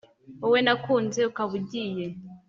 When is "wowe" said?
0.41-0.59